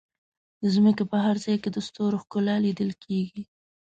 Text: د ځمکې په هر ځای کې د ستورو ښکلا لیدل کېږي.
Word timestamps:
د 0.61 0.63
ځمکې 0.75 1.03
په 1.11 1.17
هر 1.25 1.35
ځای 1.43 1.57
کې 1.63 1.69
د 1.73 1.77
ستورو 1.87 2.21
ښکلا 2.23 2.55
لیدل 2.65 2.91
کېږي. 3.03 3.41